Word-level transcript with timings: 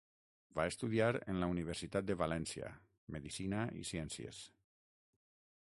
Va 0.59 0.63
estudiar 0.69 1.09
en 1.33 1.41
la 1.43 1.49
Universitat 1.55 2.07
de 2.07 2.15
València, 2.23 2.73
Medicina 3.17 3.63
i 3.83 3.87
Ciències. 3.93 4.43